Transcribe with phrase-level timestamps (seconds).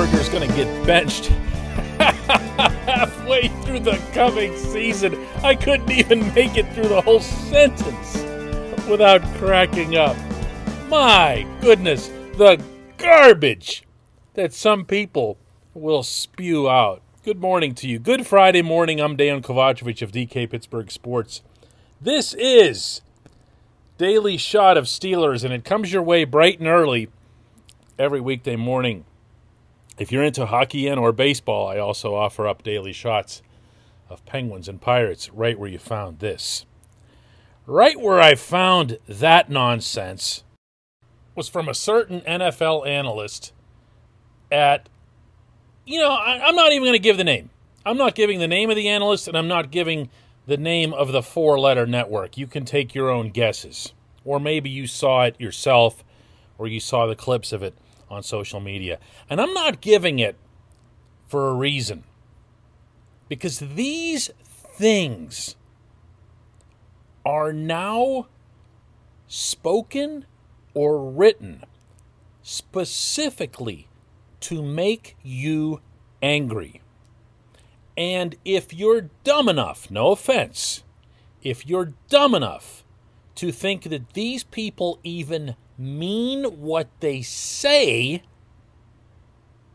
[0.00, 1.26] Is going to get benched
[1.98, 5.14] halfway through the coming season.
[5.42, 8.14] I couldn't even make it through the whole sentence
[8.88, 10.16] without cracking up.
[10.88, 12.08] My goodness,
[12.38, 12.62] the
[12.96, 13.84] garbage
[14.32, 15.36] that some people
[15.74, 17.02] will spew out.
[17.22, 17.98] Good morning to you.
[17.98, 19.00] Good Friday morning.
[19.00, 21.42] I'm Dan Kovacevic of DK Pittsburgh Sports.
[22.00, 23.02] This is
[23.98, 27.10] Daily Shot of Steelers, and it comes your way bright and early
[27.98, 29.04] every weekday morning.
[30.00, 33.42] If you're into hockey and or baseball, I also offer up daily shots
[34.08, 36.64] of Penguins and Pirates right where you found this.
[37.66, 40.42] Right where I found that nonsense
[41.34, 43.52] was from a certain NFL analyst
[44.50, 44.88] at
[45.84, 47.50] you know, I, am not even going to give the name.
[47.84, 50.08] I'm not giving the name of the analyst, and I'm not giving
[50.46, 52.38] the name of the four letter network.
[52.38, 53.92] You can take your own guesses.
[54.24, 56.02] Or maybe you saw it yourself,
[56.56, 57.74] or you saw the clips of it
[58.10, 58.98] on social media.
[59.28, 60.36] And I'm not giving it
[61.26, 62.04] for a reason.
[63.28, 65.54] Because these things
[67.24, 68.26] are now
[69.28, 70.26] spoken
[70.74, 71.62] or written
[72.42, 73.86] specifically
[74.40, 75.80] to make you
[76.22, 76.80] angry.
[77.96, 80.82] And if you're dumb enough, no offense,
[81.42, 82.84] if you're dumb enough
[83.36, 88.22] to think that these people even mean what they say,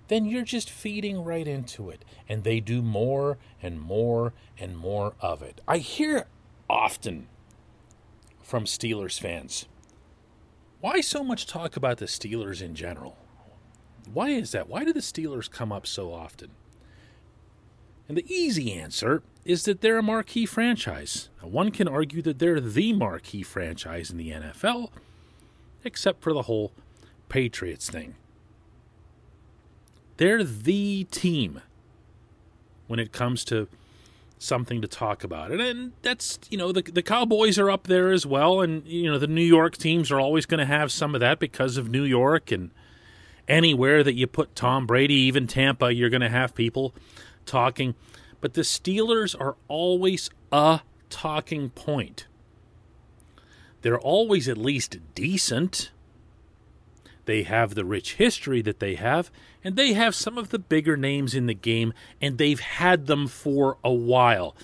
[0.08, 2.06] then you're just feeding right into it.
[2.30, 5.62] And they do more and more and more of it.
[5.68, 6.28] I hear
[6.70, 7.28] often
[8.42, 9.66] from Steelers fans
[10.86, 13.18] why so much talk about the Steelers in general?
[14.14, 14.70] Why is that?
[14.70, 16.52] Why do the Steelers come up so often?
[18.08, 21.30] And the easy answer is that they're a marquee franchise.
[21.42, 24.92] Now, one can argue that they're the marquee franchise in the NFL,
[25.86, 26.72] except for the whole
[27.30, 28.16] Patriots thing.
[30.18, 31.62] They're the team
[32.88, 33.68] when it comes to
[34.38, 35.52] something to talk about.
[35.52, 38.62] And, and that's, you know, the, the Cowboys are up there as well.
[38.62, 41.40] And, you know, the New York teams are always going to have some of that
[41.40, 42.72] because of New York and–
[43.48, 46.94] anywhere that you put Tom Brady, even Tampa, you're going to have people
[47.46, 47.96] talking.
[48.42, 52.28] But the Steelers are always a talking point.
[53.86, 55.92] They're always at least decent.
[57.26, 59.30] They have the rich history that they have,
[59.64, 63.28] and they have some of the bigger names in the game, and they've had them
[63.28, 64.56] for a while.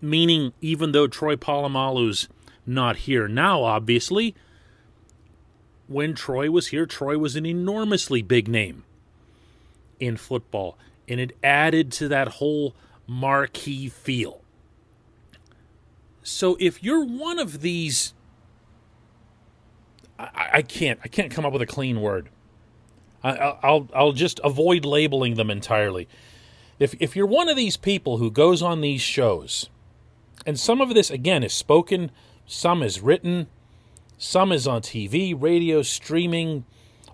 [0.00, 2.28] Meaning, even though Troy Polamalu's
[2.66, 4.34] not here now, obviously,
[5.86, 8.82] when Troy was here, Troy was an enormously big name
[10.00, 10.76] in football,
[11.06, 12.74] and it added to that whole
[13.06, 14.42] marquee feel.
[16.24, 18.12] So if you're one of these,
[20.18, 22.30] I, I can't, I can't come up with a clean word.
[23.22, 26.08] I, I'll, I'll just avoid labeling them entirely.
[26.78, 29.70] If if you're one of these people who goes on these shows,
[30.44, 32.10] and some of this again is spoken,
[32.46, 33.46] some is written,
[34.18, 36.64] some is on TV, radio, streaming,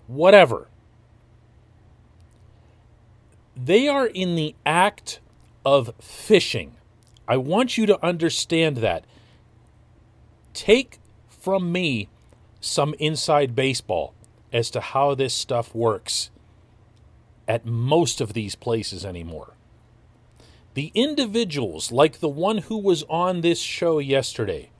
[0.07, 0.67] whatever.
[3.55, 5.19] They are in the act
[5.65, 6.75] of fishing.
[7.27, 9.05] I want you to understand that.
[10.53, 10.99] Take
[11.29, 12.09] from me
[12.63, 14.13] some inside baseball
[14.51, 16.29] as to how this stuff works
[17.47, 19.53] at most of these places anymore.
[20.73, 24.71] The individuals, like the one who was on this show yesterday,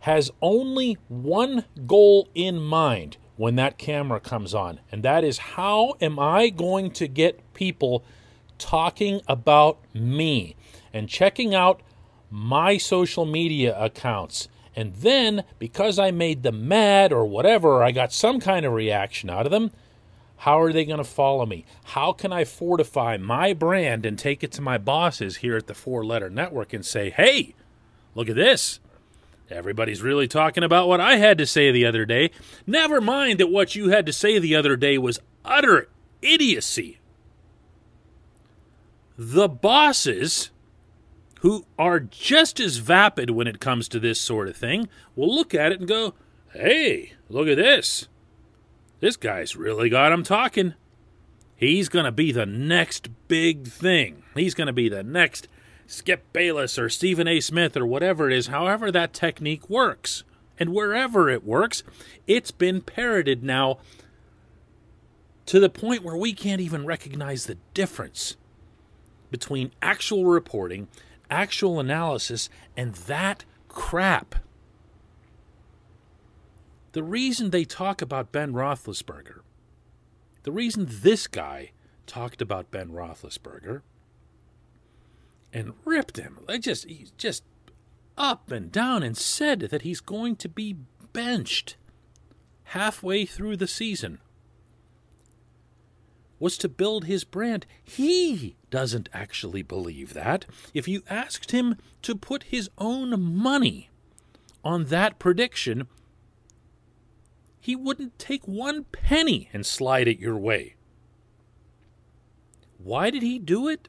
[0.00, 5.94] has only one goal in mind when that camera comes on, and that is how
[6.00, 8.04] am I going to get people
[8.58, 10.56] talking about me
[10.92, 11.80] and checking out
[12.30, 14.48] my social media accounts.
[14.78, 19.28] And then, because I made them mad or whatever, I got some kind of reaction
[19.28, 19.72] out of them,
[20.36, 21.64] how are they going to follow me?
[21.82, 25.74] How can I fortify my brand and take it to my bosses here at the
[25.74, 27.56] Four Letter Network and say, hey,
[28.14, 28.78] look at this?
[29.50, 32.30] Everybody's really talking about what I had to say the other day.
[32.64, 35.88] Never mind that what you had to say the other day was utter
[36.22, 37.00] idiocy.
[39.16, 40.52] The bosses,
[41.40, 45.54] who are just as vapid when it comes to this sort of thing, will look
[45.54, 46.14] at it and go,
[46.52, 48.08] hey, look at this.
[49.00, 50.74] This guy's really got him talking.
[51.54, 54.22] He's going to be the next big thing.
[54.34, 55.48] He's going to be the next
[55.86, 57.40] Skip Bayless or Stephen A.
[57.40, 60.24] Smith or whatever it is, however that technique works.
[60.58, 61.82] And wherever it works,
[62.26, 63.78] it's been parroted now
[65.46, 68.36] to the point where we can't even recognize the difference
[69.30, 70.88] between actual reporting,
[71.30, 74.36] actual analysis, and that crap.
[76.92, 79.40] The reason they talk about Ben Roethlisberger,
[80.42, 81.72] the reason this guy
[82.06, 83.82] talked about Ben Roethlisberger
[85.52, 86.38] and ripped him.
[86.60, 87.44] Just he's just
[88.16, 90.76] up and down and said that he's going to be
[91.12, 91.76] benched
[92.64, 94.18] halfway through the season
[96.38, 97.66] was to build his brand.
[97.82, 100.46] He doesn't actually believe that.
[100.74, 103.90] If you asked him to put his own money
[104.64, 105.88] on that prediction,
[107.60, 110.74] he wouldn't take one penny and slide it your way.
[112.78, 113.88] Why did he do it?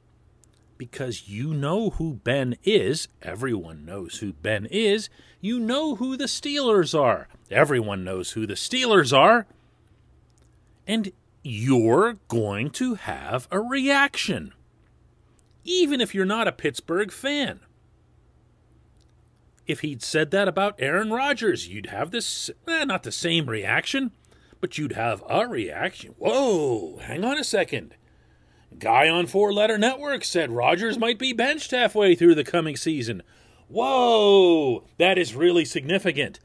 [0.77, 3.07] Because you know who Ben is.
[3.21, 5.09] Everyone knows who Ben is.
[5.41, 7.27] You know who the Steelers are.
[7.51, 9.45] Everyone knows who the Steelers are.
[10.87, 11.11] And
[11.43, 14.53] you're going to have a reaction,
[15.63, 17.61] even if you're not a Pittsburgh fan.
[19.67, 24.11] If he'd said that about Aaron Rodgers, you'd have this, eh, not the same reaction,
[24.59, 26.15] but you'd have a reaction.
[26.17, 27.93] Whoa, hang on a second.
[28.77, 33.23] Guy on Four Letter Network said Rodgers might be benched halfway through the coming season.
[33.67, 36.39] Whoa, that is really significant.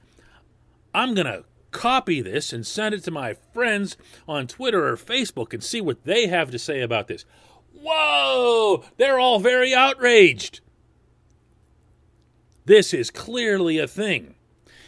[0.94, 1.44] I'm going to
[1.74, 6.04] copy this and send it to my friends on Twitter or Facebook and see what
[6.04, 7.26] they have to say about this.
[7.74, 8.84] Whoa!
[8.96, 10.60] They're all very outraged.
[12.64, 14.36] This is clearly a thing.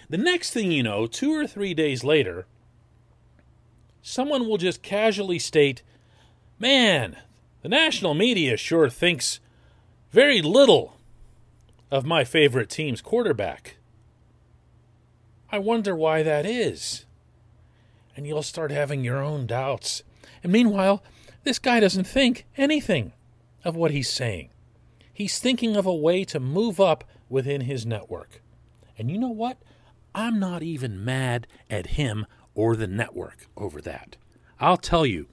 [0.08, 2.46] The next thing you know, two or three days later,
[4.00, 5.82] someone will just casually state,
[6.58, 7.16] Man,
[7.60, 9.40] the national media sure thinks
[10.10, 10.96] very little
[11.90, 13.76] of my favorite team's quarterback.
[15.50, 17.04] I wonder why that is.
[18.16, 20.02] And you'll start having your own doubts.
[20.43, 21.02] And meanwhile,
[21.44, 23.12] this guy doesn't think anything
[23.64, 24.50] of what he's saying.
[25.12, 28.43] He's thinking of a way to move up within his network.
[28.98, 29.58] And you know what?
[30.14, 34.16] I'm not even mad at him or the network over that.
[34.58, 35.26] I'll tell you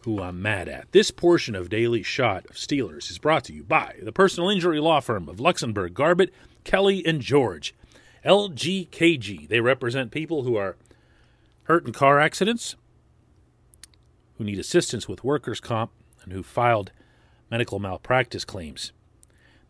[0.00, 0.92] who I'm mad at.
[0.92, 4.78] This portion of Daily Shot of Steelers is brought to you by the personal injury
[4.78, 6.32] law firm of Luxenberg, Garbett,
[6.64, 7.74] Kelly, and George.
[8.26, 9.48] LGKG.
[9.48, 10.76] They represent people who are
[11.64, 12.74] hurt in car accidents,
[14.36, 15.92] who need assistance with workers' comp,
[16.24, 16.90] and who filed
[17.50, 18.92] medical malpractice claims.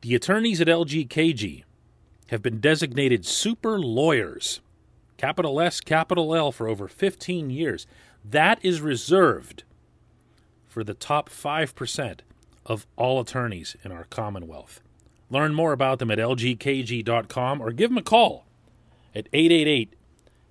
[0.01, 1.65] The attorneys at LGKG
[2.29, 4.61] have been designated super lawyers,
[5.19, 7.87] capital S, capital L, for over 15 years.
[8.25, 9.65] That is reserved
[10.67, 12.21] for the top 5%
[12.65, 14.81] of all attorneys in our Commonwealth.
[15.31, 18.47] Learn more about them at lgkg.com or give them a call
[19.15, 19.95] at 888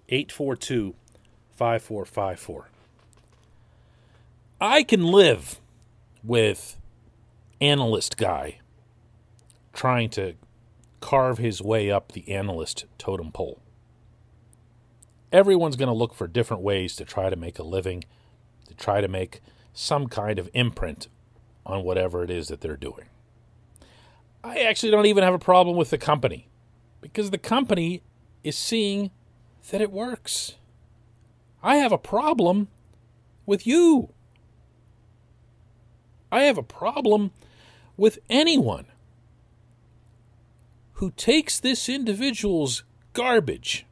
[0.10, 0.96] 842
[1.56, 2.70] 5454.
[4.60, 5.60] I can live
[6.24, 6.78] with
[7.62, 8.60] analyst guy
[9.74, 10.34] trying to
[11.00, 13.60] carve his way up the analyst totem pole.
[15.32, 18.04] Everyone's going to look for different ways to try to make a living,
[18.68, 19.42] to try to make
[19.74, 21.08] some kind of imprint
[21.66, 23.06] on whatever it is that they're doing.
[24.46, 26.48] I actually don't even have a problem with the company
[27.02, 28.04] because the company
[28.44, 29.10] is seeing
[29.72, 30.54] that it works.
[31.64, 32.68] I have a problem
[33.48, 34.10] with you.
[36.32, 37.32] I have a problem
[37.98, 38.86] with anyone
[40.94, 42.84] who takes this individual's
[43.14, 43.88] garbage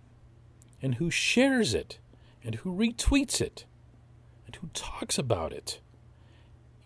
[0.84, 1.98] and who shares it
[2.44, 3.66] and who retweets it
[4.46, 5.80] and who talks about it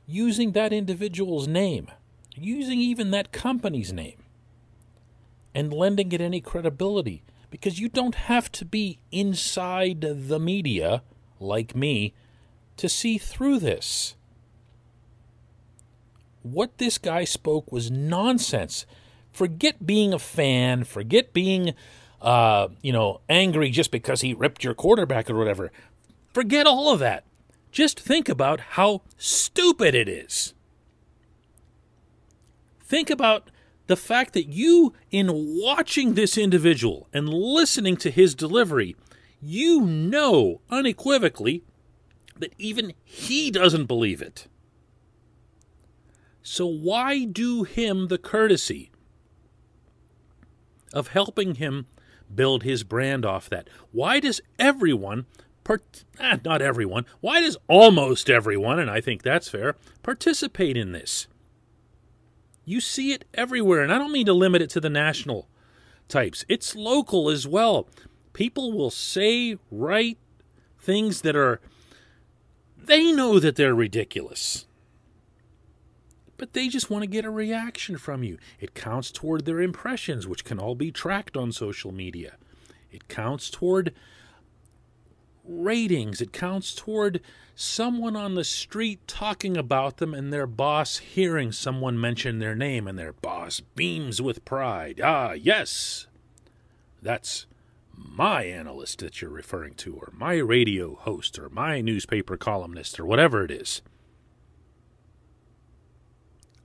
[0.05, 1.91] using that individual's name,
[2.37, 4.23] using even that company's name,
[5.53, 11.01] and lending it any credibility because you don't have to be inside the media
[11.39, 12.13] like me
[12.77, 14.15] to see through this.
[16.43, 18.85] What this guy spoke was nonsense.
[19.31, 21.73] Forget being a fan, forget being
[22.21, 25.71] uh, you know, angry just because he ripped your quarterback or whatever.
[26.33, 27.23] Forget all of that.
[27.71, 30.53] Just think about how stupid it is.
[32.87, 33.51] Think about
[33.87, 35.29] the fact that you, in
[35.61, 38.95] watching this individual and listening to his delivery,
[39.41, 41.63] you know unequivocally
[42.39, 44.47] that even he doesn't believe it.
[46.41, 48.89] So, why do him the courtesy
[50.93, 51.87] of helping him
[52.33, 53.69] build his brand off that?
[53.91, 55.25] Why does everyone,
[56.19, 61.27] eh, not everyone, why does almost everyone, and I think that's fair, participate in this?
[62.67, 63.81] You see it everywhere.
[63.81, 65.47] And I don't mean to limit it to the national
[66.09, 67.87] types, it's local as well.
[68.33, 70.17] People will say, write
[70.79, 71.59] things that are,
[72.77, 74.65] they know that they're ridiculous.
[76.35, 78.37] But they just want to get a reaction from you.
[78.59, 82.35] It counts toward their impressions, which can all be tracked on social media.
[82.91, 83.93] It counts toward
[85.47, 86.21] ratings.
[86.21, 87.21] It counts toward
[87.55, 92.87] someone on the street talking about them and their boss hearing someone mention their name
[92.87, 95.01] and their boss beams with pride.
[95.03, 96.07] Ah, yes,
[97.01, 97.47] that's
[97.95, 103.05] my analyst that you're referring to, or my radio host, or my newspaper columnist, or
[103.05, 103.81] whatever it is.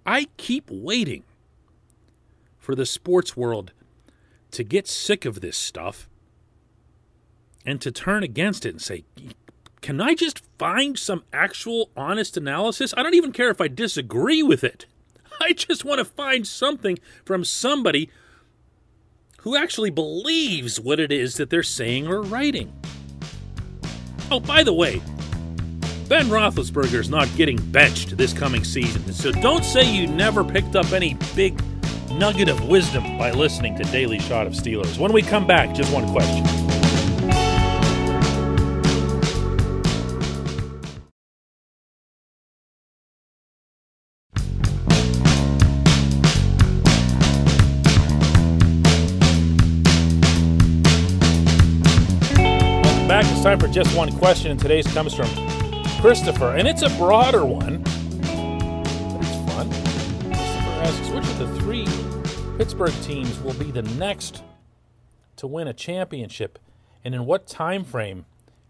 [0.05, 1.23] I keep waiting
[2.59, 3.73] for the sports world
[4.51, 6.09] to get sick of this stuff
[7.65, 9.05] and to turn against it and say,
[9.81, 12.95] can I just find some actual honest analysis?
[12.97, 14.87] I don't even care if I disagree with it.
[15.41, 18.09] I just want to find something from somebody
[19.39, 22.73] who actually believes what it is that they're saying or writing.
[24.31, 25.03] Oh, by the way,
[26.09, 30.77] Ben Roethlisberger is not getting benched this coming season, so don't say you never picked
[30.77, 31.61] up any big
[32.13, 34.97] nugget of wisdom by listening to Daily Shot of Steelers.
[34.99, 36.62] When we come back, just one question.
[53.43, 55.27] Time for just one question, and today's comes from
[56.01, 59.69] Christopher, and it's a broader one, it's fun.
[59.69, 61.89] Christopher asks, which of the three
[62.57, 64.45] Pittsburgh teams will be the next
[65.35, 66.61] to win a championship,
[67.05, 68.27] and in what time frame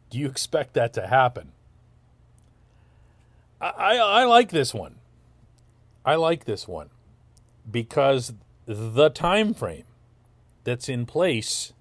[0.09, 1.53] do you expect that to happen?
[3.61, 4.95] I, I, I like this one.
[6.03, 6.89] I like this one
[7.71, 8.33] because
[8.65, 9.85] the time frame
[10.65, 11.75] that's in place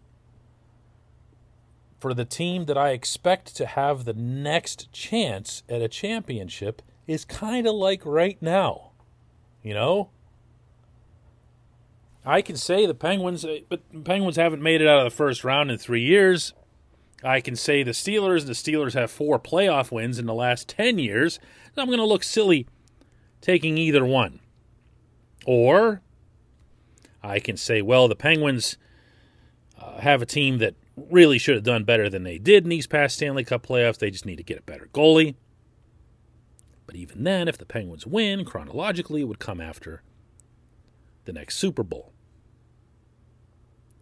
[2.01, 7.24] for the team that I expect to have the next chance at a championship is
[7.24, 8.89] kind of like right now.
[9.62, 10.10] You know?
[12.25, 15.43] I can say the Penguins, uh, but Penguins haven't made it out of the first
[15.43, 16.53] round in three years.
[17.24, 20.98] I can say the Steelers, the Steelers have four playoff wins in the last 10
[20.98, 21.39] years.
[21.77, 22.67] I'm going to look silly
[23.41, 24.39] taking either one.
[25.46, 26.01] Or
[27.22, 28.77] I can say, well, the Penguins
[29.79, 32.88] uh, have a team that really should have done better than they did in these
[32.88, 33.98] past Stanley Cup playoffs.
[33.98, 35.36] They just need to get a better goalie.
[36.86, 40.04] But even then, if the Penguins win, chronologically, it would come after
[41.26, 42.12] the next Super Bowl.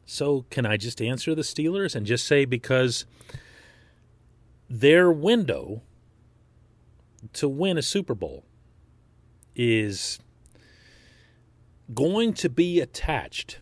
[0.06, 3.06] So, can I just answer the Steelers and just say because
[4.68, 5.84] their window
[7.34, 8.44] to win a Super Bowl
[9.56, 10.20] is
[11.94, 13.60] going to be attached,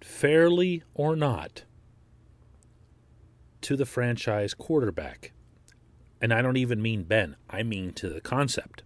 [0.00, 1.64] fairly or not,
[3.62, 5.32] to the franchise quarterback.
[6.20, 8.82] And I don't even mean Ben, I mean to the concept.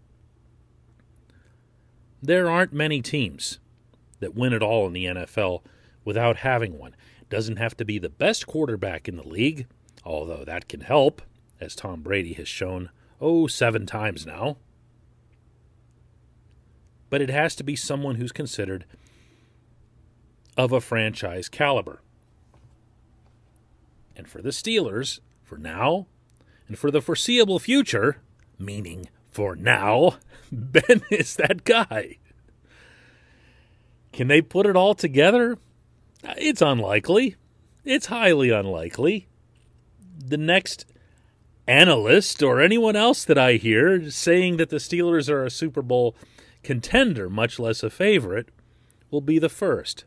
[2.23, 3.59] There aren't many teams
[4.21, 5.63] that win it all in the NFL
[6.05, 6.97] without having one.
[7.29, 9.67] Doesn't have to be the best quarterback in the league,
[10.05, 11.21] although that can help,
[11.61, 12.91] as Tom Brady has shown,
[13.21, 14.57] oh, seven times now.
[17.11, 18.85] But it has to be someone who's considered
[20.57, 22.01] of a franchise caliber.
[24.17, 26.07] And for the Steelers, for now,
[26.67, 28.23] and for the foreseeable future,
[28.59, 30.17] meaning for now,
[30.53, 32.19] Ben is that guy.
[34.13, 35.59] Can they put it all together?
[36.25, 37.37] It's unlikely.
[37.85, 39.29] It's highly unlikely.
[40.19, 40.87] The next
[41.69, 46.17] analyst or anyone else that I hear saying that the Steelers are a Super Bowl
[46.63, 48.49] contender, much less a favorite,
[49.11, 50.05] will be the first.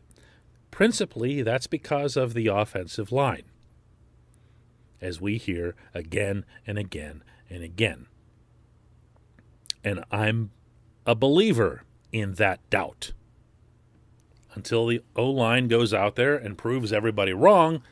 [0.72, 3.44] Principally, that's because of the offensive line
[5.00, 8.06] as we hear again and again and again.
[9.82, 10.50] And I'm
[11.06, 13.12] a believer in that doubt.
[14.54, 17.82] Until the O line goes out there and proves everybody wrong,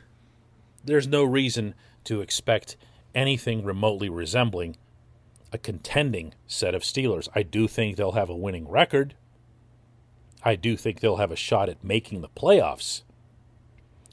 [0.85, 1.75] there's no reason
[2.05, 2.77] to expect
[3.15, 4.77] anything remotely resembling
[5.53, 7.29] a contending set of Steelers.
[7.35, 9.15] I do think they'll have a winning record.
[10.43, 13.03] I do think they'll have a shot at making the playoffs.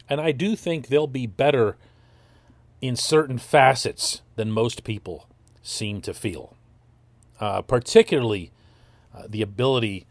[0.08, 1.78] And I do think they'll be better
[2.88, 5.28] in certain facets than most people
[5.62, 6.56] seem to feel,
[7.40, 8.52] uh, particularly
[9.14, 10.06] uh, the ability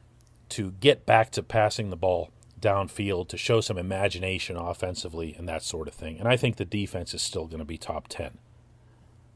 [0.48, 5.62] to get back to passing the ball downfield, to show some imagination offensively, and that
[5.62, 6.18] sort of thing.
[6.18, 8.38] And I think the defense is still going to be top 10.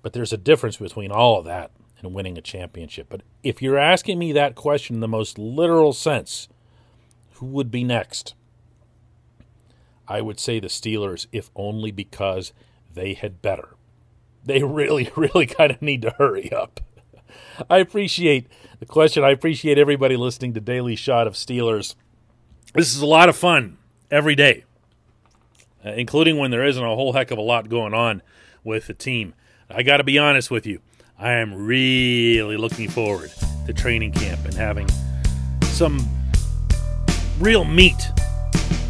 [0.02, 3.08] But there's a difference between all of that and winning a championship.
[3.10, 6.48] But if you're asking me that question in the most literal sense,
[7.32, 8.34] who would be next?
[10.06, 12.52] I would say the Steelers, if only because
[12.98, 13.70] they had better.
[14.44, 16.80] They really, really kind of need to hurry up.
[17.68, 18.46] I appreciate
[18.80, 19.24] the question.
[19.24, 21.94] I appreciate everybody listening to Daily Shot of Steelers.
[22.74, 23.78] This is a lot of fun
[24.10, 24.64] every day.
[25.84, 28.22] uh, including when there isn't a whole heck of a lot going on
[28.64, 29.34] with the team.
[29.70, 30.80] I got to be honest with you,
[31.18, 33.32] I am really looking forward
[33.66, 34.88] to training camp and having
[35.62, 35.98] some
[37.38, 38.10] real meat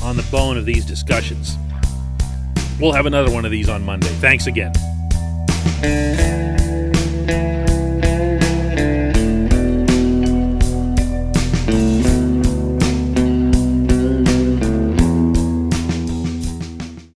[0.02, 1.56] on the bone of these discussions.
[2.80, 4.06] We'll have another one of these on Monday.
[4.06, 4.72] Thanks again.